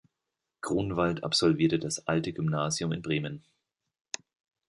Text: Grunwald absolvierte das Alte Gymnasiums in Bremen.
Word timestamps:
Grunwald 0.61 1.23
absolvierte 1.23 1.77
das 1.77 2.07
Alte 2.07 2.33
Gymnasiums 2.33 2.95
in 2.95 3.03
Bremen. 3.03 3.45